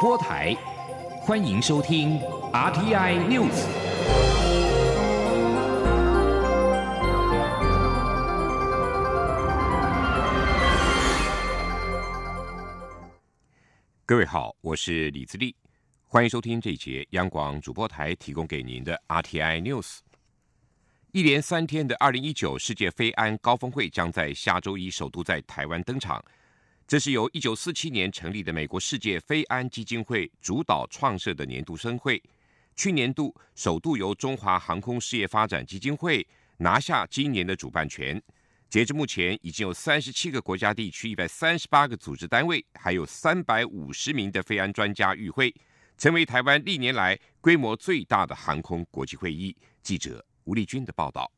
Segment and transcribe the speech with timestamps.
[0.00, 0.54] 播台，
[1.22, 2.20] 欢迎收听
[2.52, 3.66] RTI News。
[14.06, 15.56] 各位好，我是李自立，
[16.06, 19.98] 欢迎收听这一节央广主播台提供给您的 RTI News。
[21.10, 26.24] 一连三天的二零一九世界非安高峰会将在下周一首都在台湾登场。
[26.88, 32.20] 这是由一九四七年成立的美国世界非安基金会主导创设的年度盛会。
[32.74, 38.18] 去年度首度由中华航空事业发展基金会拿下今年的主办权。
[38.70, 45.54] 截至目前，已经有三十七个国家地区、一百三十八个组织单位，还有三百五十名的非安专家与会，
[45.98, 49.54] 成为台湾历年来规模最大的航空国际会议。
[49.82, 51.30] 记者吴丽君的报道。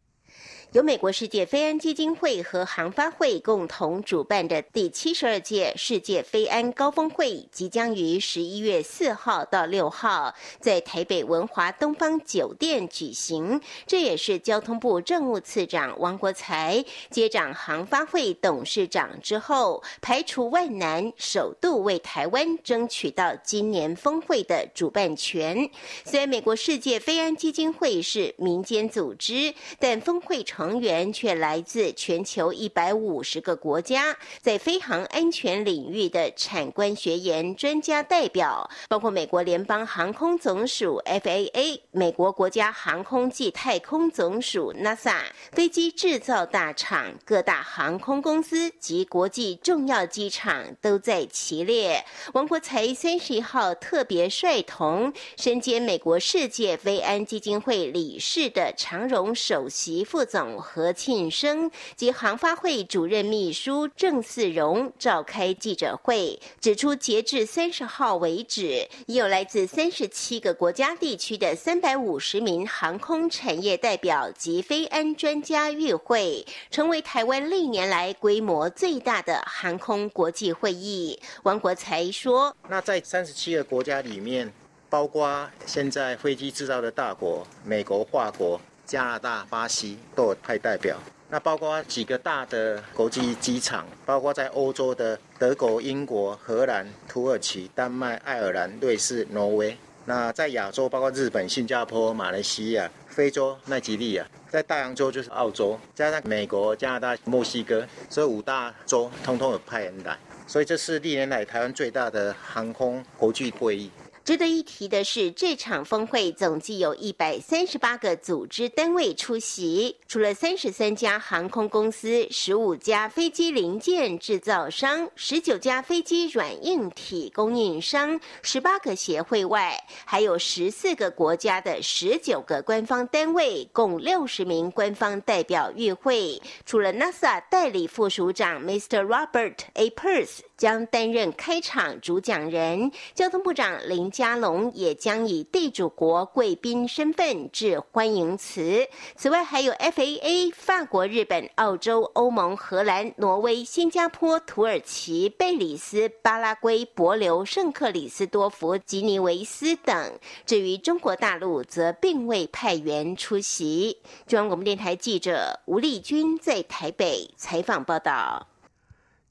[0.72, 13.60] 由美国世界非安基金会和航发会共同主办的第七十二届世界非安高峰会，即将于十一月四号到六号在台北文华东方酒店举行。
[13.84, 25.68] 这也是交通部政务次长王国才接掌航发会董事长之后，排除万难，首度为台湾争取到今年峰会的主办权。
[26.04, 45.22] 虽然美国世界非安基金会是民间组织，但峰会成成员却来自全球一百五十个国家，在飞航安全领域的产官学研专家代表，包括美国联邦航空总署 （FAA）、美国国家航空暨太空总署 （NASA）、
[45.52, 52.04] 飞机制造大厂、各大航空公司及国际重要机场都在其列。
[52.34, 60.49] 王国才三十一号特别率同身兼美国世界飞安基金会理事的长荣首席副总。
[60.58, 81.18] 何庆生及航发会主任秘书郑四荣召开记者会，指出，截至三十号为止，已有来自三十七个国家地区的三百五十名航空产业代表及非安专家与会，成为台湾历年来规模最大的航空国际会议。
[81.42, 84.52] 王国才说：“那在三十七个国家里面，
[84.88, 99.78] 包括现在飞机制造的大国美国、法国。”加拿大、巴西都有派代表，那包括几个大的国际机场，包括在欧洲的德国、英国、荷兰、土耳其、丹麦、爱尔兰、瑞士、挪威。
[100.06, 110.18] 那在亚洲，包括日本、新加坡、马来西亚；非洲，奈及利亚；在大洋洲就是澳洲，加上美国、加拿大、墨西哥，所以五大洲通通有派人来。
[110.48, 113.88] 所以这是历年来台湾最大的航空国际会议。
[114.30, 136.40] 值得一提的是，这场峰会总计有一百三十八个组织单位出席，除了三十三家航空公司、十五家飞机零件制造商、十九家飞机软硬体供应商、十八个协会外，还有十四个国家的十九个官方单位，共六十名官方代表与会。
[136.64, 139.04] 除了 NASA 代理副署长 Mr.
[139.04, 139.90] Robert A.
[139.90, 140.38] Purse。
[140.60, 148.86] 将担任开场主讲人，交通部长林加龙也将以地主国贵宾身份致欢迎词。
[149.16, 160.12] 此外，还有 FAA、法国、日本、澳洲、欧盟、荷兰、挪威、新加坡、土耳其、贝里斯、巴拉圭、博留、圣克里斯多福、吉尼维斯等。
[160.44, 163.96] 至于中国大陆，则并未派员出席。
[164.26, 168.49] 中央广播电台记者吴丽君在台北采访报道。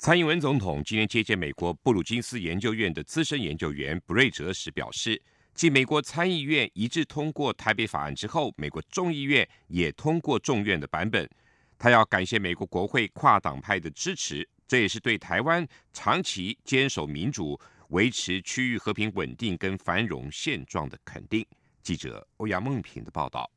[0.02, 5.22] 蔡英文总统今天接见美国布鲁金斯研究院的资深研究员布瑞哲时表示，
[5.54, 11.30] 继美国参议院一致通过台北法案之后，美国众议院也通过众院的版本。
[11.78, 21.46] 他要感谢美国国会跨党派的支持，这也是对台湾长期坚守民主、维持区域和平稳定跟繁荣现状的肯定。
[21.84, 23.52] 记者欧阳梦平的报道。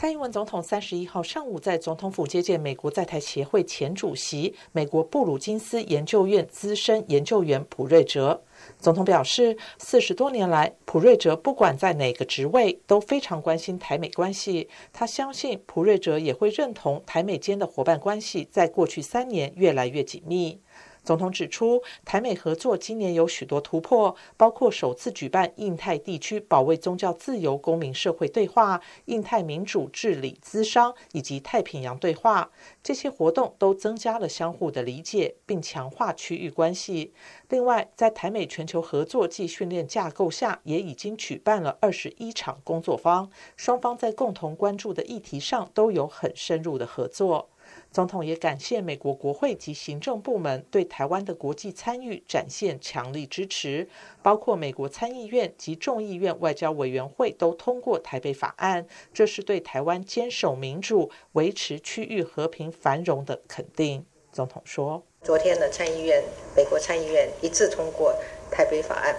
[0.00, 8.40] 蔡英文总统三十一号上午在总统府接见美国在台协会前主席、美国布鲁金斯研究院资深研究员普瑞哲。
[8.78, 14.68] 总统表示，四十多年来，普瑞哲不管在哪个职位，都非常关心台美关系。
[14.92, 20.60] 他相信普瑞哲也会认同台美间的伙伴关系，在过去三年越来越紧密。
[21.08, 32.50] 总统指出，台美合作今年有许多突破，包括首次举办印太地区保卫宗教自由公民社会对话、印太民主治理咨商以及太平洋对话。
[32.82, 37.14] 这些活动都增加了相互的理解，并强化区域关系。
[37.48, 47.48] 另外，在台美全球合作暨训练架构下，也已经举办了二十一场工作坊，双方在共同关注的议题上都有很深入的合作。
[47.90, 53.88] 总统也感谢美国国会及行政部门对台湾的国际参与展现强力支持，
[54.22, 64.04] 包括美国参议院及众议院外交委员会都通过台北法案，这是对台湾坚守民主、维持区域和平繁荣的肯定。
[64.30, 66.22] 总统说：“昨天的参议院，
[66.54, 68.14] 美国参议院一致通过
[68.50, 69.16] 台北法案。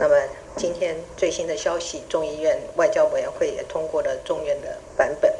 [0.00, 0.14] 那么
[0.56, 5.32] 今天最新的消息，众议院外交委员会也通过了众院的版本。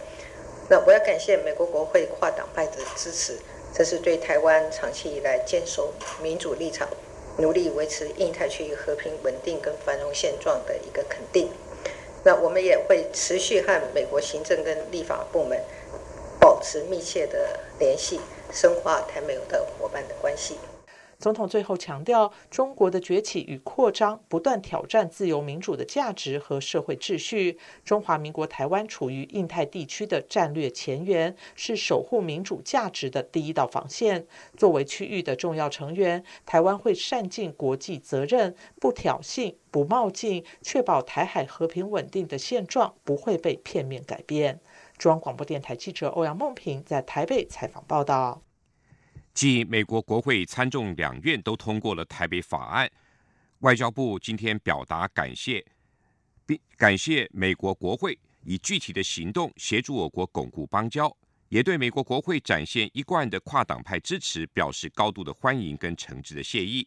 [0.69, 3.39] 那我要感谢美国国会跨党派的支持，
[3.75, 5.93] 这是对台湾长期以来坚守
[6.23, 6.89] 民主立场、
[7.39, 11.51] 努力维持印太区域和平稳定跟繁荣现状的一个肯定。
[12.25, 15.59] 那我们也会持续和美国行政跟立法部门
[16.39, 20.57] 保持密切的联系。”深化台美的伙伴的关系。
[21.19, 27.59] 总统最后强调，中国的崛起与扩张不断挑战自由民主的价值和社会秩序。
[27.85, 34.29] 中华民国台湾处于印太地区的战略前沿，是守护民主价值的第一道防线。
[34.57, 44.61] 作为区域的重要成员，台湾会善尽国际责任，不挑衅、不冒进，确保台海和平稳定的现状不会被片面改变。
[44.97, 48.41] 中央广播电台记者欧阳梦平在台北采访报道。
[49.39, 52.91] 继美国国会参众两院都通过了台北法案，
[53.61, 55.65] 外交部今天表达感谢，
[56.45, 61.17] 并感谢美国国会以具体的行动协助我国巩固邦交，
[61.51, 66.85] 也对美国国会展现一贯的跨党派支持表示高度的欢迎跟诚挚的谢意，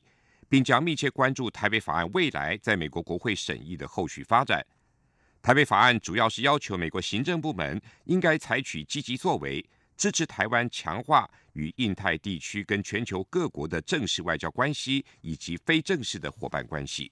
[0.49, 4.61] 并将密切关注台北法案未来在美国国会审议的后续发展。
[5.41, 9.65] 台北法案主要是要求美国行政部门应该采取积极作为，
[10.01, 17.11] 支持台湾强化与印太地区跟全球各国的正式外交关系以及非正式的伙伴关系。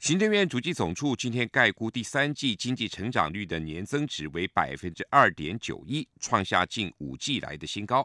[0.00, 8.04] 行政院主计总处今天概估第三季经济成长率的年增值为百分之二点九一，创下近五季来的新高。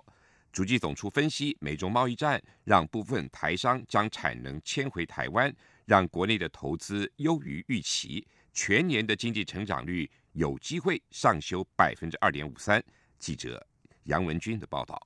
[0.51, 5.51] 主计总处分析，美中贸易战让部分台商将产能迁回台湾，
[5.85, 8.23] 让国内的投资优于预期。
[8.53, 12.83] 全年的经济成长率有机会上修百分之二点五三。
[13.19, 13.65] 记者
[14.03, 15.01] 杨文军的报道。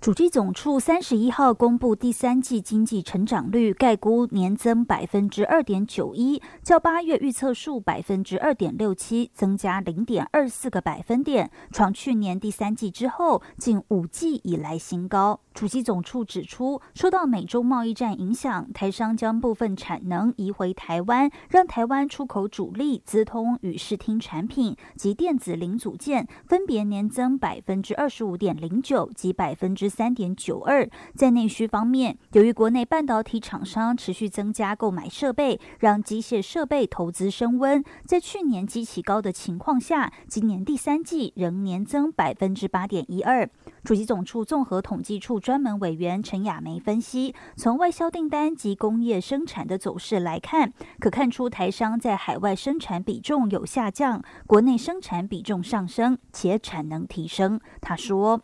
[0.00, 15.38] 主计总处三十一号公布第三季经济成长率，概估年增百分之二点九一，较八月预测数百分之二点六七增加零点二四个百分点，创去年第三季之后近五季以来新高。
[15.54, 29.92] 主机总处指出，受到美中贸易战影响，台商将部分产能移回台湾，让台湾出口主力资通与视听产品及电子零组件分别年增百分之二十五点零九及百分之。
[29.92, 37.84] 三点九二，在内需方面，由于国内半导体厂商持续增加购买设备，让机械设备投资升温。
[38.06, 43.46] 在去年基期高的情况下，今年第三季仍年增百分之八点一二。
[43.84, 57.60] 主席总处综合统计处专门委员陈雅梅分析，从外销订单及工业生产的走势来看，可看出台商在海外生产比重有下降，国内生产比重上升，且产能提升。
[57.80, 58.40] 他说。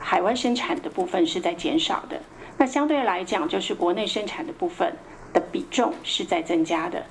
[0.00, 2.22] 海外生产的部分是在减少的，
[2.56, 4.96] 那相对来讲，就是国内生产的部分
[5.34, 7.04] 的比重是在增加的。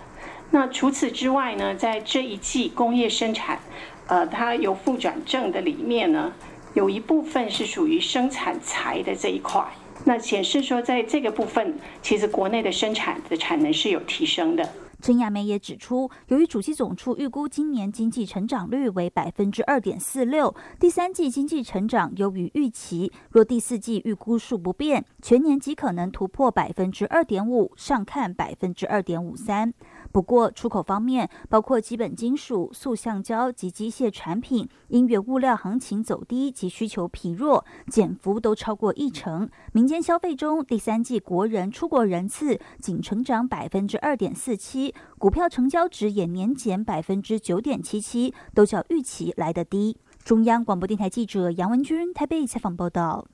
[0.50, 3.60] 那除此之外呢，在这一季工业生产，
[4.08, 6.32] 呃，它有负转正的里面呢，
[6.78, 9.66] 有一部分是属于生产材的这一块，
[10.06, 14.70] 那显示说，在这个部分，其实国内的生产的产能是有提升的。
[15.02, 23.12] 陈亚梅也指出，由于主机总处预估今年经济成长率为百分之二点四六，第三季经济成长优于预期。
[23.32, 29.74] 若第四季预估数不变，全年极可能突破百分之二点五，上看百分之二点五三。
[30.18, 39.48] 不过，出口方面，包括基本金属、塑橡胶及机械产品，因原物料行情走低及需求疲弱，减幅都超过一成。
[39.74, 50.00] 民间消费中，第三季国人出国人次仅成长百分之二点四七，股票成交值也年减百分之九点七七，都较预期来得低。
[50.24, 53.28] 中央广播电台记者杨文君台北采访报道。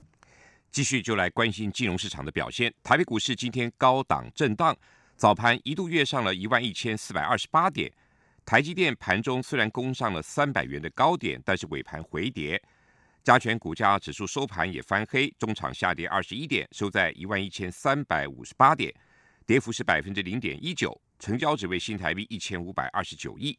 [0.69, 4.75] 继续就来关心金融市场的表现，台北股市今天高档震荡。
[5.23, 7.89] 早盘一度跃上了一万一千四百二十八点，
[8.45, 12.61] 台积电盘中虽然攻上了三百元的高点，但是尾盘回跌。
[13.23, 18.93] 加权股价指数收盘也翻黑，中场下跌二十一点，收在一万一千三百五十八点，
[19.45, 23.57] 跌幅是百分之零点一九，成交只为新台币一千五百二十九亿。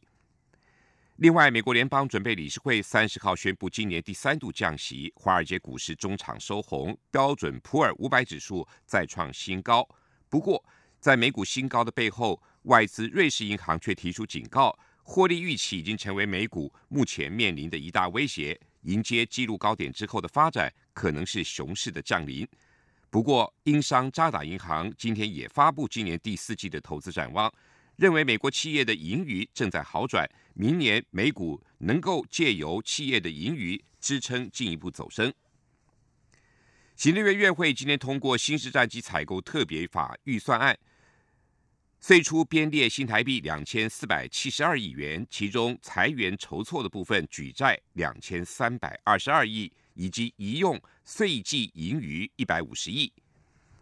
[1.17, 9.89] 另外，美国联邦准备理事会三十号宣布今年第三度降息，华尔街股市中场收红，标准普尔五百指数再创新高。
[10.29, 10.63] 不过，
[11.05, 22.49] 在美股新高的背后，外资瑞士银行却提出警告，获利预期已经成为美股目前面临的一大威胁，迎接纪录高点之后的发展可能是熊市的降临。
[23.11, 27.53] 不过，英商渣打银行今天也发布今年第四季的投资展望，
[27.97, 35.31] 认为美国企业的盈余正在好转，明年美股能够借由企业的盈余支撑进一步走升。
[36.97, 40.75] 行政院院会今天通过新式战机采购特别法预算案。
[42.07, 53.11] 岁出编列新台币两千四百七十二亿元，其中裁员筹措的部分举债两千三百二十二亿，以及移用岁计盈余一百五十亿。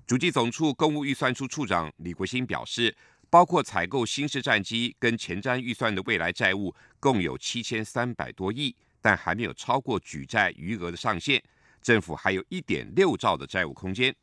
[0.06, 2.96] 主计总处公务预算处处长李国兴表示，
[3.28, 11.42] 包括采购新式战机跟前瞻预算的未来债务共有七千三百多亿，但还没有超过举债余额的上限，
[11.82, 14.14] 政府还有一点六兆的债务空间。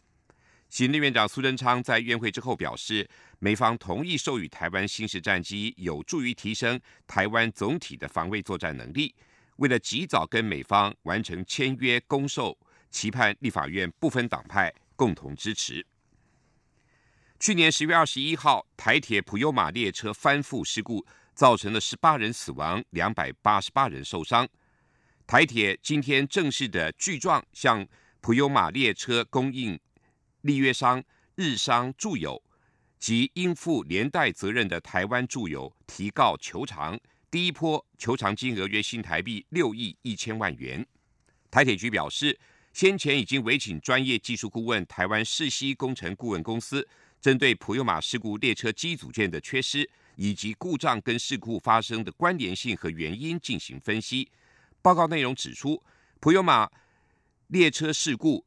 [0.70, 3.10] 行政院长苏贞昌在院会之后表示，
[3.42, 9.16] 美方同意授予台湾新式战机，有助于提升台湾总体的防卫作战能力。
[9.56, 12.58] 为了及早跟美方完成签约公售，
[12.92, 15.86] 期盼立法院不分党派共同支持。
[17.40, 24.48] 去年十月二十一号，台铁普悠玛列车翻覆事故，造成了十八人死亡，两百八十八人受伤。
[25.26, 27.88] 台铁今天正式的具状向
[28.20, 29.80] 普悠玛列车供应。
[30.42, 31.04] 立约商
[31.36, 32.42] 日商住友
[33.00, 37.00] 及应负连带责任的台湾住友提告求偿，
[37.32, 40.86] 第一波求偿金额约新台币六亿一千万元。
[41.50, 42.38] 台铁局表示，
[42.74, 46.88] 先前已经委请专业技术顾问台湾世熙工程顾问公司，
[47.22, 54.30] 针对普悠玛事故列车机组件的缺失以及故障跟事故发生的关联性和原因进行分析。
[54.82, 55.82] 报告内容指出，
[56.20, 56.70] 普悠玛
[57.48, 58.46] 列车事故。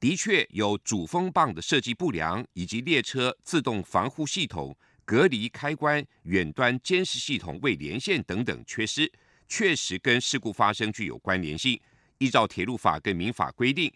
[0.00, 9.10] 的确有主风棒的设计不良，以及列车自动防护系统、隔离开关、远端监视系统未连线等等缺失，
[9.48, 11.80] 确实跟事故发生具有关联性。
[12.18, 13.92] 依照铁路法跟民法规定，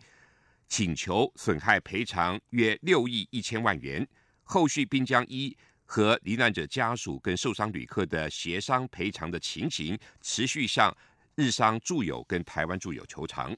[0.69, 4.07] 请求损害赔偿约六亿一千万元。
[4.43, 10.93] 后续并将依和罹难者家属跟受伤旅客的协商赔偿的情形，持续向
[11.37, 13.57] 日商住友跟台湾住友求偿。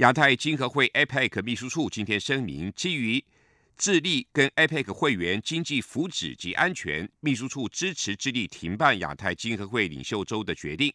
[0.00, 3.22] 亚太经合会 （APEC） 秘书处今天声明，基于
[3.76, 10.90] 智利跟 APEC 会员经济福祉及安全，秘书处支持智利停办亚太经合会领袖周的决定。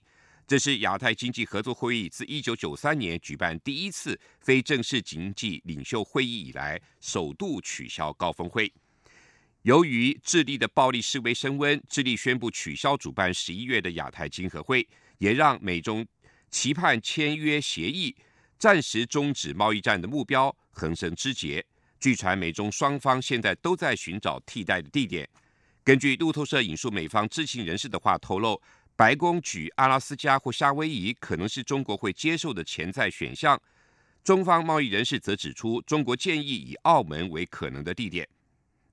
[0.47, 8.73] 这是亚太经济合作会议自一九九三年举办第一次非正式经济领袖会议以来，首度取消高峰会。
[9.61, 14.87] 由于智利的暴力示威升温，智利宣布取消主办十一月的亚太经合会，
[15.19, 16.03] 也让美中
[16.49, 18.15] 期盼签约协议。
[18.57, 21.65] 暂时终止贸易战的目标横生枝节。
[21.99, 25.27] 据传，美中双方现在都在寻找替代的地点。
[25.83, 28.61] 根据路透社引述美方知情人士的话透露，
[28.95, 33.59] 白宫举阿拉斯加或夏威夷可能是中国会接受的潜在选项。
[34.23, 38.27] 中方贸易人士则指出，中国建议以澳门为可能的地点。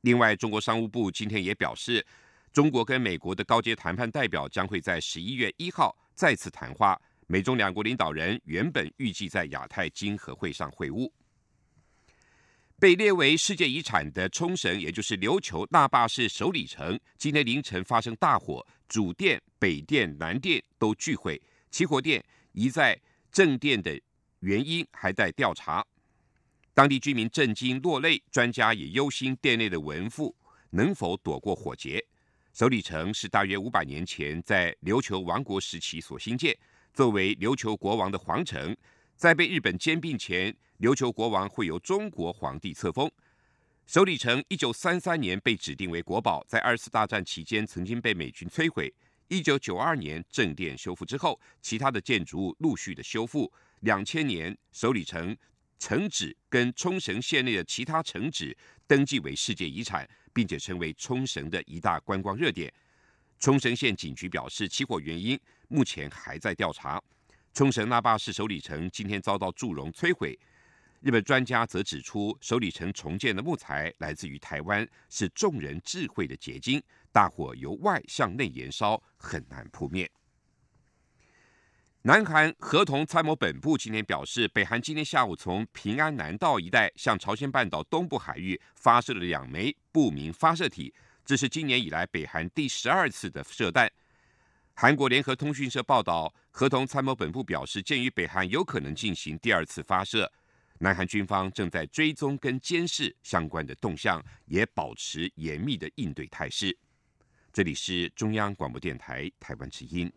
[0.03, 2.05] 另外，中国商务部今天也表示，
[2.53, 7.01] 中国跟美国的高阶谈判代表将会在十一月一号再次谈话。
[7.33, 11.11] 美中两国领导人原本预计在亚太经合会上会晤。
[12.79, 22.23] 被列为世界遗产的冲绳，也就是琉球那霸市首里城，今天凌晨发生大火，主殿、北殿、南殿都聚毁，起火店
[22.53, 23.99] 移在正殿的
[24.41, 25.83] 原因还在调查。
[26.75, 30.37] 当地居民震惊落泪，专家也忧心殿内的文物
[30.69, 32.05] 能否躲过火劫。
[32.53, 36.55] 首里城是大约五百年前在琉球王国时期所兴建。
[36.93, 38.77] 作为琉球国王的皇城，
[39.17, 43.11] 在被日本兼并前，琉球国王会由中国皇帝册封。
[43.87, 48.93] 首里城一九三三年被指定为国宝，在二次大战期间曾经被美军摧毁。
[49.29, 53.51] 一九九二年正殿修复之后，其他的建筑物陆续的修复。
[53.81, 55.35] 两千年，首里城
[55.79, 58.55] 城址跟冲绳县内的其他城址
[58.87, 62.71] 登记为世界遗产，并且成为冲绳的一大观光热点。
[63.43, 67.03] 冲绳县警局表示，起火原因目前还在调查。
[67.53, 70.39] 冲绳那霸市首里城今天遭到祝融摧毁。
[71.01, 76.81] 日本专家则指出，首里城重建的木材来自于台湾，是众人智慧的结晶。
[77.11, 80.09] 大火由外向内延烧，很难扑灭。
[82.03, 90.95] 南韩合同参谋本部今天表示，北韩今天下午从平安南道一带向朝鲜半岛东部海域发射了两枚不明发射体。
[91.25, 93.91] 这是今年以来北韩第十二次的射弹。
[94.75, 100.31] 韩国联合通讯社报道，合同参谋本部表示，鉴于北韩有可能进行第二次发射，
[100.79, 106.77] 南韩军方正在追踪跟监视相关的动向，也保持严密的应对态势。
[107.53, 110.11] 这里是中央广播电台台湾之音。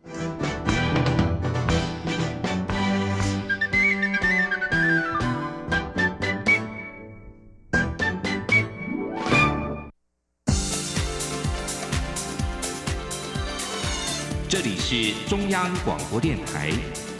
[14.48, 16.70] 这里是中央广播电台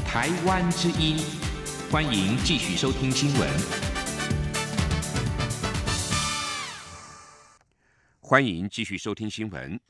[0.07, 1.19] 台湾之音，
[1.91, 3.51] 欢迎继续收听新闻。
[8.21, 9.81] 欢迎继续收听新闻。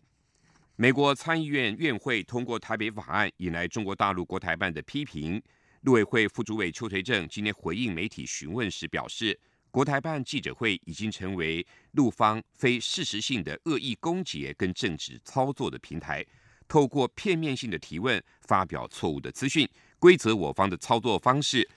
[0.77, 5.43] 美国参议院院会通过台北法案，引来中国大陆国台办的批评。
[5.83, 9.39] 陆委会副主委邱垂正今天回应媒体询问时表示，
[9.71, 16.25] 国台办记者会已经成为陆方非事实性的恶意攻击跟政治操作的平台，
[16.69, 19.69] 透过片面性的提问发表错误的资讯，
[19.99, 21.69] 规则我方的操作方式，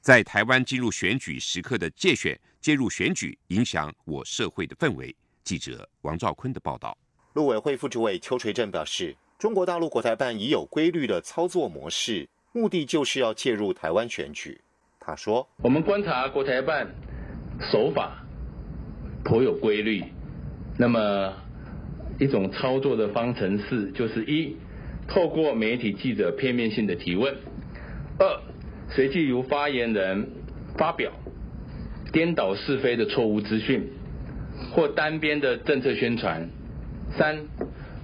[0.00, 5.14] 在台湾进入选举时刻的借选介入选举，影响我社会的氛围。
[5.42, 6.96] 记者王兆坤的报道。
[7.34, 12.28] 陆委会副主委邱垂正表示，中国大陆国台办已有规律的操作模式。
[12.52, 14.60] 目的就是要介入台湾选举。
[15.00, 16.88] 他说：“我们观察国台办
[17.72, 18.24] 手法
[19.24, 20.04] 颇有规律。
[20.78, 21.34] 那么
[22.24, 24.56] 一种操作的方程式就是一，
[25.06, 27.34] 透过媒体记者片面性的提问；
[28.18, 28.40] 二，
[28.88, 30.28] 随即由发言人
[30.78, 31.12] 发表
[32.12, 33.90] 颠倒是非的错误资讯
[34.72, 36.48] 或单边的政策宣传；
[37.16, 37.44] 三，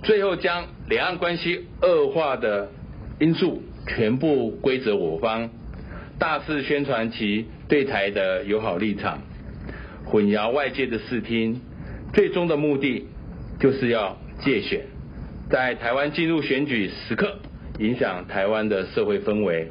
[0.03, 2.71] 最后将两岸关系恶化的
[3.19, 5.49] 因素。”全部归责我方，
[6.19, 9.23] 大肆宣传其对台的友好立场，
[10.05, 11.61] 混淆外界的视听，
[12.13, 13.07] 最终的目的
[13.61, 14.87] 就是要借选，
[15.51, 17.39] 在台湾进入选举时刻，
[17.79, 19.71] 影响台湾的社会氛围。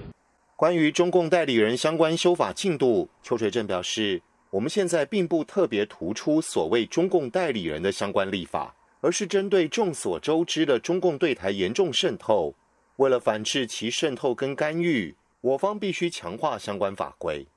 [0.56, 12.54] 关于中共代理人相关修法进度，邱垂正表示，我们现在并不特别突出所谓中共代理人的相关立法，而是针对众所周知的中共对台严重渗透。
[12.98, 17.48] 为了反制其渗透跟干预，我方必须强化相关法规。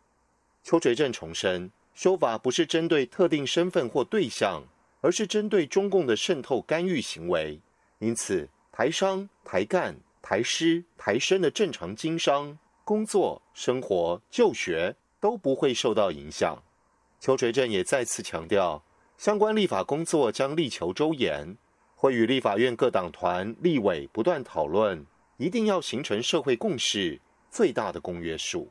[0.64, 4.62] 邱垂正重申，修法不是针对特定身份或对象，
[5.02, 7.60] 而是针对中共的渗透干预行为。
[7.98, 16.56] 因此，台商、台干、台师、台生的正常经商、工作、生活、就学都不会受到影响。
[17.20, 18.82] 邱垂正也再次强调，
[19.18, 21.56] 相关立法工作将力求周延，
[21.94, 25.04] 会与立法院各党团、立委不断讨论。
[25.38, 28.70] 一定要形成社会共识，最大的公约数。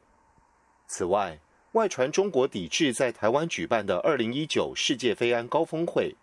[0.88, 1.40] 此外，
[1.74, 6.14] 外传中国抵制在台湾举办的二零一九世界非安高峰会，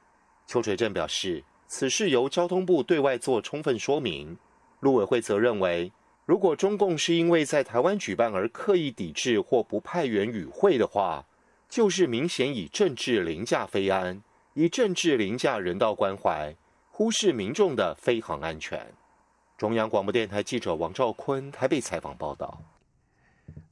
[0.49, 4.35] 邱垂正表示，此事由交通部对外做充分说明。
[4.81, 5.93] 陆委会则认为，
[6.25, 11.27] 如果中共是因为在台湾举办而刻意抵制或不派员与会的话，
[11.69, 14.23] 就是明显以政治凌驾飞安，
[14.55, 16.57] 以政治凌驾人道关怀，
[16.91, 18.91] 忽视民众的飞航安全。
[19.59, 22.59] 中央广播电台记者王兆坤台北采访报道：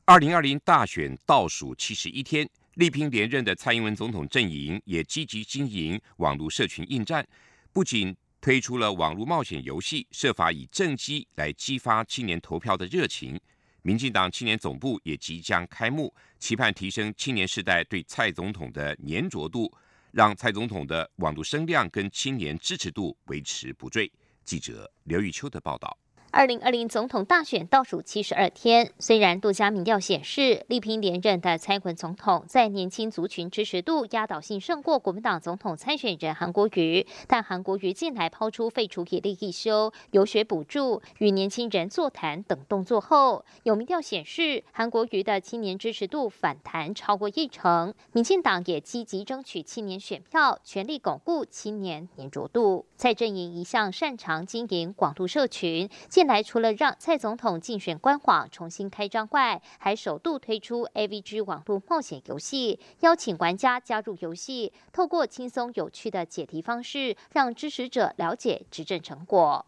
[0.04, 7.26] 二零二零大选倒数七十一天，力拼连任的蔡英文总统阵营也积极经营网络社群应战，
[7.72, 13.40] 不仅推出了网络冒险游戏，设法以政绩来激发青年投票的热情。
[13.80, 19.72] 民进党青年总部也即将开幕，期盼提升青年世代对蔡总统的粘着度，
[20.10, 24.12] 让蔡总统的网络声量跟青年支持度维持不坠。
[24.44, 25.96] 记者刘玉秋的报道。
[26.36, 47.94] 二零二零总统大选倒数七十二天，虽然多家民调显示力拼连任的蔡英文总统在年轻族群支持度压倒性胜过国民党总统参选人韩国瑜，但韩国瑜近来抛出废除以利一休、游学补助、与年轻人座谈等动作后，有民调显示韩国瑜的青年支持度反弹超过一成。
[48.12, 52.84] 民进党也积极争取青年选票，全力巩固青年粘着度。
[52.98, 69.64] 蔡阵营一向擅长经营广度社群，近来除了让蔡总统竞选官网重新开张外，还首度推出 AVG 网络冒险游戏，邀请玩家加入游戏，透过轻松有趣的解题方式，让支持者了解执政成果。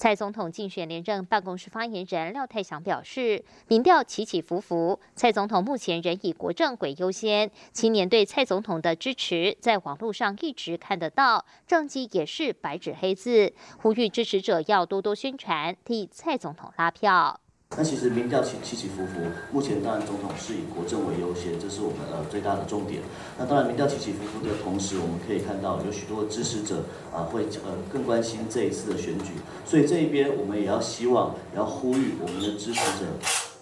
[0.00, 17.38] 蔡总统竞选连任办公室发言人廖泰祥表示，民调起起伏伏，蔡总统目前仍以国政为优先，青年对蔡总统的支持在网络上一直看得到，政绩也是白纸黑字，呼吁支持者要多多宣传，替蔡总统拉票。
[17.76, 19.20] 那其实民调起起起伏伏，
[19.52, 23.00] 目前当然总统是以国政为优先，这是我们呃最大的重点。
[23.38, 26.82] 那当然民调起起伏伏的同时，我们可以看到有许多支持者
[27.14, 33.06] 啊会呃更关心这一次的选举，所以这一边我们也要希望，也要呼吁我们的支持者，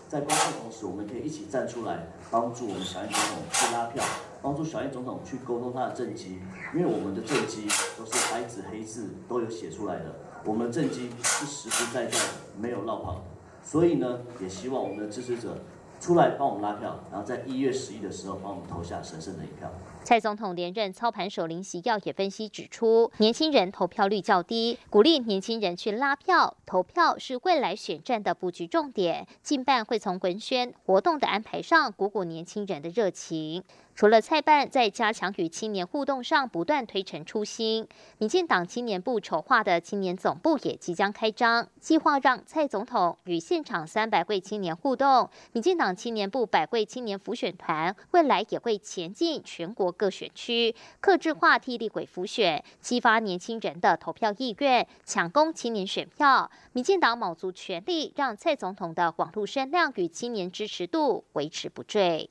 [0.09, 4.03] 在关注同时，我们可以一起站出来，帮助我们小英总统去拉票，
[4.41, 6.39] 帮助小英总统去沟通他的政绩，
[6.75, 7.69] 因为我们的政绩
[7.99, 10.05] 都是白纸黑字都有写出来的，
[10.45, 12.25] 我们的政绩是实实在在的，
[12.59, 13.23] 没有绕跑。
[13.69, 15.59] 所以呢，也希望我们的支持者
[16.01, 19.71] 出来帮我们拉票，然后在一月十一的时候帮我们投下神圣的一票。
[20.05, 29.27] 蔡总统连任操盘手林习耀也分析指出，年轻人投票率较低，鼓励年轻人去拉票，投票是未来选战的布局重点。
[29.43, 33.63] 近办会从文宣活动的安排上，鼓舞年轻人的热情。
[33.99, 37.85] 除了蔡办在加强与青年互动上不断推陈出新，
[38.19, 45.29] 民进党青年部筹划的青年总部也即将开张，计划让蔡总统与现场三百位青年互动。
[45.51, 56.49] 民进党青年部百位青年辅选团未来也会前进全国各选区，克制化替立委辅选，激发年轻人的投票意愿，抢攻青年选票。
[56.73, 62.31] 民进党卯足全力，让蔡总统的网络声量与青年支持度维持不坠。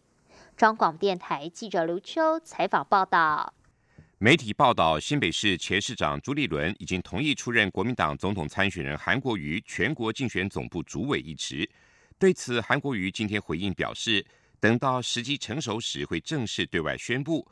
[0.57, 3.53] 中广电台记者刘秋采访报道。
[4.17, 11.69] 媒体报道，新北市前市长朱立伦已经同意出任国民党总统参选人韩国瑜全国竞选总部主委一职。
[12.17, 14.25] 对此，韩国瑜今天回应表示，
[14.59, 17.47] 等到时机成熟时会正式对外宣布。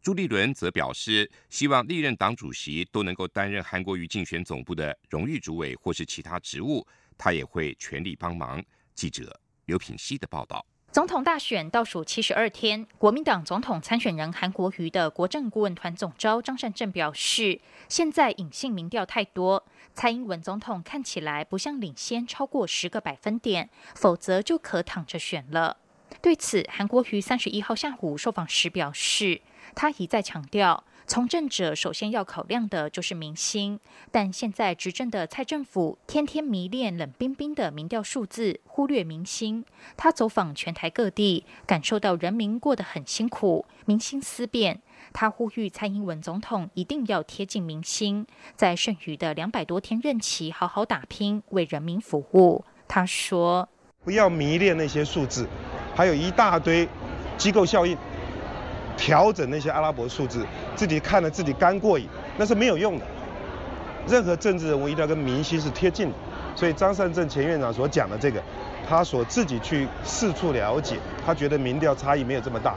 [0.00, 6.86] 朱立伦则表示，希望历任党主席都能够担任韩国瑜竞选总部的荣誉主委或是其他职务，
[7.18, 8.62] 他也会全力帮忙。
[8.94, 10.64] 记者刘品希的报道。
[10.94, 25.78] 总统大选倒数七十二天，国民党总统参选人韩国瑜的国政顾问团总召张善政表示，现在隐性民调太多，蔡英文总统看起来不像领先超过十个百分点，否则就可躺着选了。
[26.22, 29.40] 对此，韩国瑜三十一号下午受访时表示，
[29.74, 30.84] 他一再强调。
[31.06, 33.78] 从政者首先要考量的就是民心，
[34.10, 39.64] 但现在执政的蔡政府天天迷恋冷冰冰的民调数字，忽略民心。
[39.96, 44.80] 他走访全台各地，感受到人民过得很辛苦，民心思变。
[45.12, 52.64] 他呼吁蔡英文总统一定要贴近民心，在剩余的两百多天任期好好打拼，为人民服务。
[52.88, 53.68] 他说
[54.02, 55.46] ：“不要迷恋那些数字，
[55.94, 56.88] 还有一大堆
[57.36, 57.96] 机构效应。”
[58.96, 63.06] 调整那些阿拉伯数字，自己看了自己干过瘾，那是没有用的。
[64.06, 66.14] 任何政治人物一定要跟民心是贴近的。
[66.54, 68.42] 所以张善政前院长所讲的这个，
[68.86, 72.76] 他所自己去四处了解，他觉得民调差异没有这么大。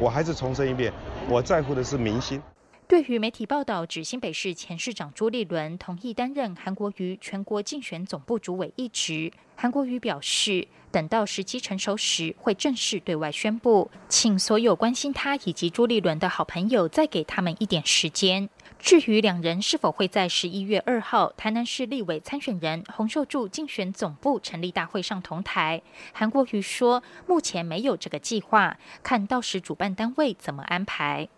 [0.00, 0.92] 我还是重申一遍，
[1.28, 2.42] 我在乎的是民心。
[2.88, 18.48] 对于媒体报道指新北市前市长朱立伦同意担任韩国瑜全国竞选总部主委一职，韩国瑜表示，等到时机成熟时会正式对外宣布，请所有关心他以及朱立伦的好朋友再给他们一点时间。
[18.78, 25.80] 至于两人是否会在十一月二号台南市立委参选人洪秀柱竞选总部成立大会上同台，
[26.12, 31.28] 韩国瑜说，目前没有这个计划，看到时主办单位怎么安排。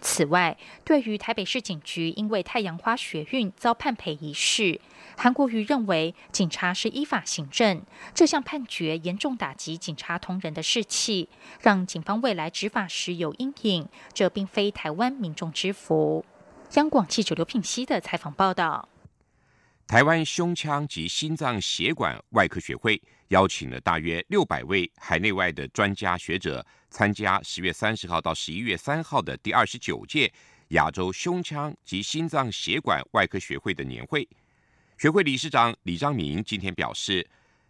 [0.00, 4.80] 此外，对于台北市警局因为太阳花学运遭判赔一事，
[5.20, 7.82] 韩国瑜认为警察是依法行政，
[8.14, 11.28] 这项判决严重打击警察同仁的士气，
[11.60, 16.24] 让警方未来执法时有阴影，这并非台湾民众之福。
[16.74, 18.88] 央广记者刘品熙的采访报道。
[19.88, 30.32] 台湾胸腔及心脏血管外科学会邀请了大约六百位海内外的专家学者参加十月三十号到十一月三号的第二十九届
[30.68, 34.28] 亚洲胸腔及心脏血管外科学会的年会。
[34.98, 37.24] 学会理事长李章明今天表示，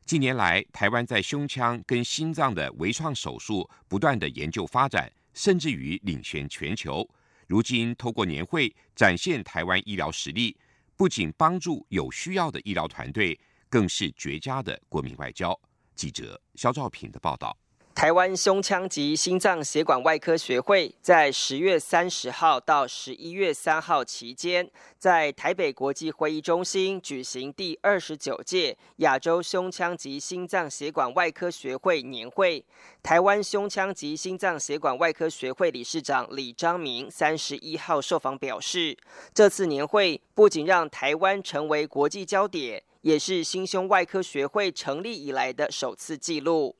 [0.06, 7.06] 近年来台湾在胸腔跟心脏的微创手术不断的研究发展，甚至于领先全球。
[7.46, 10.56] 如今透过年会展现台湾医疗实力。
[10.96, 13.38] 不仅帮助有需要的医疗团队，
[13.68, 15.54] 更是绝佳的国民外交。
[15.94, 17.54] 记者肖兆平的报道。
[17.98, 32.64] 台湾胸腔及心脏血管外科学会在十月三十号到十一月三号期间，在台北国际会议中心举行第二十九届亚洲胸腔及心脏血管外科学会年会。
[33.02, 38.96] 台湾胸腔及心脏血管外科学会理事长李章明三十一号受访表示，
[39.34, 46.76] 这次年会不仅让台湾成为国际焦点，也是心胸外科学会成立以来的首次纪录。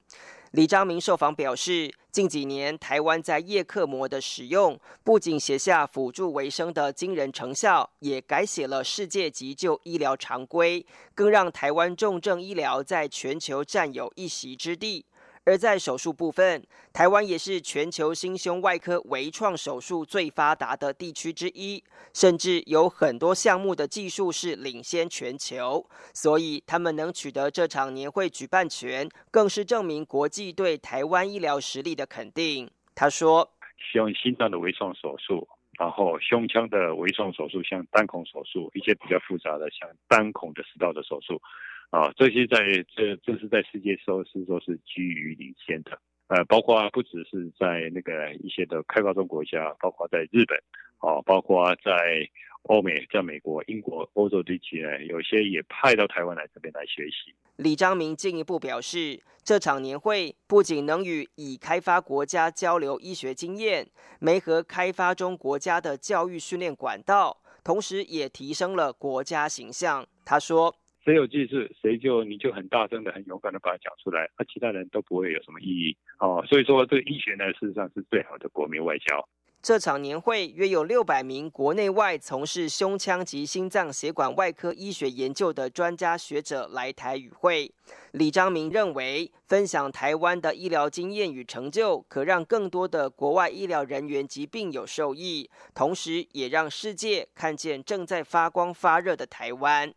[0.53, 15.05] 李章明受访表示，近几年台湾在叶克膜的使用，不仅写下辅助维生的惊人成效，也改写了世界急救医疗常规，更让台湾重症医疗在全球占有一席之地。
[15.49, 21.83] 而在手术部分，台湾也是全球心胸外科微创手术最发达的地区之一，
[22.13, 25.89] 甚至有很多项目的技术是领先全球。
[26.13, 32.71] 所以，他们能取得这场年会举办权，更是证明国际对台湾医疗实力的肯定。
[32.95, 33.51] 他说
[33.91, 41.41] ：“像心脏的微创手术，然后胸腔的微创手术，像单孔手术，一些比较复杂的，像单孔的食道的手术。”
[41.91, 42.59] 啊，这些在
[42.95, 45.99] 这这是在世界说是说是居于领先的
[46.29, 50.59] 呃，包括不只是在那个一些的开发中国家，包括在日本，
[50.99, 52.29] 啊，包括在
[52.65, 57.35] 欧美，在美国、英国、欧洲地区呢，有些也派到台湾来这边来学习。
[57.57, 63.89] 李章明进一步表示，这场年会不仅能与已开发国家交流医学经验，
[64.21, 70.07] 媒合开发中国家的教育训练管道，同时也提升了国家形象。
[70.27, 70.77] 他说。
[71.05, 76.45] 谁有技术，谁就你就很大声的、很勇敢的把它讲出来，那其他人都不会有什么意义哦。
[76.47, 79.29] 所以说，这个医学呢，事实上是最好的国民外交。
[79.61, 87.69] 这场年会约有六百名国内外从事胸腔及心脏血管外科医学研究的专家学者来台与会。
[88.13, 99.93] 李章明认为，分享台湾的医疗经验与成就，可让更多的国外医疗人员及病友受益，同时也让世界看见正在发光发热的台湾。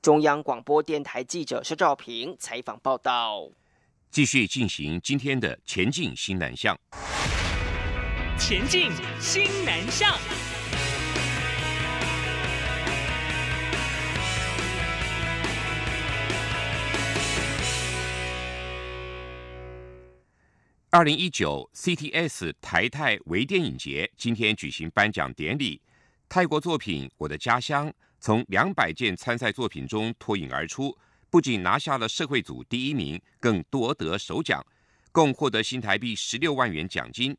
[0.00, 3.48] 中央广播电台记者肖兆平采访报道。
[4.10, 6.78] 继续进行今天的前进新南向。
[8.38, 10.16] 前进新南向。
[20.90, 25.82] 二零一九 CTS 台泰微电影节今天举行颁奖典礼，
[26.28, 27.90] 泰国作品《我的家乡》。
[28.18, 30.96] 从两百件参赛作品中脱颖而出，
[31.30, 34.64] 不仅拿下了社会组第一名，更夺得首奖，
[35.12, 37.36] 共获得新台币十六万元奖金。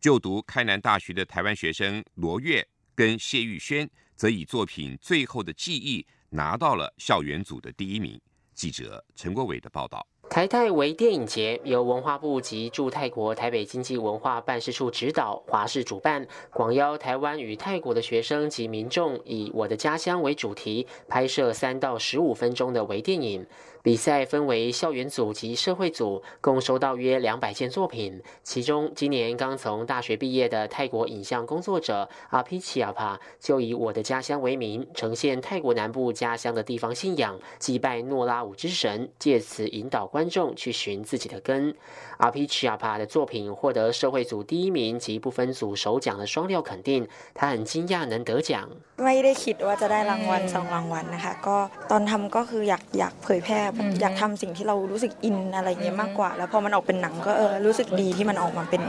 [0.00, 8.20] 就读开南大学的台湾学生罗月跟谢玉轩，则以作品《最后的记忆》拿到了校园组的第一名。
[8.54, 10.06] 记者陈国伟的报道。
[10.28, 23.46] 台泰微电影节由文化部及驻泰国台北经济文化办事处指导，华视主办，广邀台湾与泰国的学生及民众，以我的家乡为主题，拍摄三到十五分钟的微电影。
[23.86, 28.20] 比赛分为校园组及社会组，共收到约两百件作品。
[28.42, 41.72] 其中，今年刚从大学毕业的泰国影像工作者阿皮奇亚帕，就以我的家乡为名，呈现泰国南部家乡的地方信仰，祭拜诺拉舞之神，借此引导观众去寻自己的根。
[42.17, 48.69] 阿皮奇亚帕的作品获得社会组第一名及不分组首奖的双料肯定，他很惊讶能得奖。
[48.97, 51.57] ไม่ได้คิดว่าจะได้รางวัลสองรางวัลนะคะก็
[51.91, 53.59] ตอนทำก็คืออยากอยากเผยแพร่
[54.01, 58.81] อยากทำสิ่งที่เรารู้สึกอินอะไรเงี้ยมากกว่าแล้วพอมันออกเป็นหนังก็เออรู้สึกดีที่มันออกมาเป็น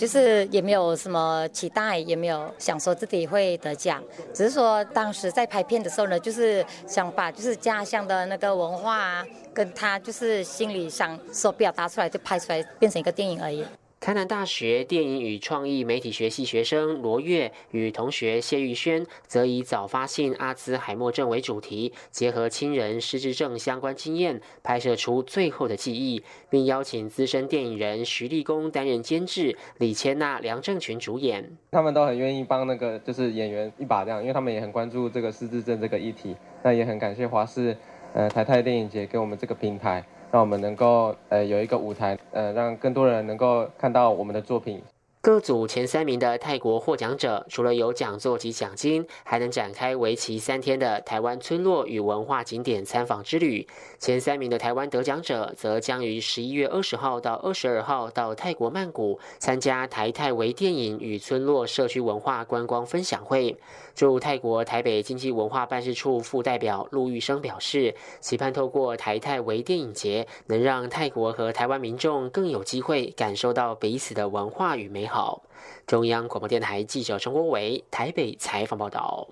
[0.00, 0.14] 就是
[0.56, 4.02] 也没有什么期待也没有想说自己会得奖
[4.32, 13.63] 只是说当时在拍片的时候呢就是想把就是家乡的那个文化跟他就是心里想所表达出来就拍出来 变成一个电影而已。
[13.99, 31.57] 台南大学电影与创意媒体学系学生罗月与同学谢玉轩，则以早发现阿兹海默症为主题，结合亲人失智症相关经验，拍摄出最后的记忆，并邀请资深电影人徐立功担任监制，李千娜、梁正群主演。
[31.71, 36.35] 他们都很愿意帮那个就是演员一把这样，因为他们也很关注这个失智症这个议题。
[36.61, 37.77] 那也很感谢华视。
[38.13, 44.79] 呃，台泰电影节给我们这个平台，让我们能够呃有一个舞台，呃，让更多人能够看到我们的作品。
[45.25, 53.65] 各组前三名的泰国获奖者，除了有讲座及奖金，还能展开为期三天的台湾村落与文化景点参访之旅。
[53.97, 63.55] 前三名的台湾得奖者，则将于十一月二十号到二十二号到泰国曼谷参加台泰维电影与村落社区文化观光分享会。
[63.95, 75.12] 驻泰国台北经济文化办事处副代表陆玉生表示，期盼透过台泰维电影节，能让泰国和台湾民众更有机会感受到彼此的文化与美好。
[75.13, 75.47] 好
[75.85, 79.29] 中央广播电台记者陈国伟台北采访报道。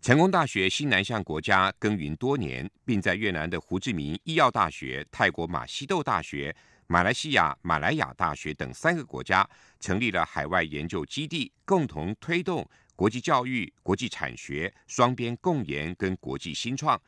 [0.00, 6.54] 成功大学新南向国家耕耘多年，并在越南的胡志明医药大学、泰国马西豆大学、
[6.86, 9.44] 马来西亚马来亚大学等三个国家
[9.80, 12.64] 成立了海外研究基地，共同推动。
[12.94, 16.98] 国际教育、国际产学双边共研跟国际新创，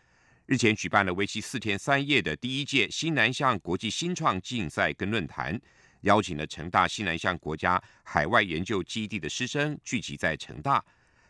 [0.47, 5.59] 日前举办了为期四天三夜的第一届新南向国际新创竞赛跟论坛，
[6.03, 10.85] 邀请了成大西南向国家海外研究基地的师生聚集在成大，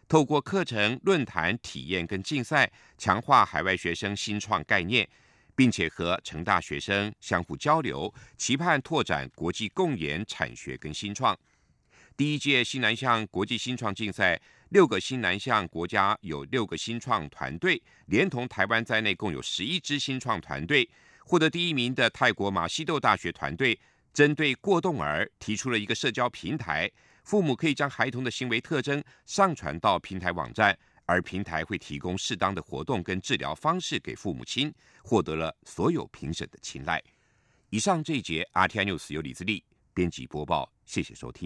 [0.08, 5.08] 透过课程、论坛、体验跟竞赛，强化海外学生新创概念，
[5.54, 11.38] 并且和成大学生相互交流，期盼拓展国际共研产学跟新创。
[12.16, 20.88] 第一届西南向国际新创竞赛，六个新南向国家有六个新创团队，连同台湾在内，共有十一支新创团队。
[21.24, 23.78] 获得第一名的泰国马西豆大学团队，
[24.18, 26.90] 针对过动儿提出了一个社交平台，
[27.22, 30.76] 父母可以将孩童的行为特征上传到平台网站，
[31.06, 37.00] 而平台会提供适当的活动跟治疗方式给父母亲，获得了所有评审的青睐。
[37.70, 39.62] 以上这一节 RTI News 由李自立。
[39.94, 41.36] 编辑播报，谢谢收听。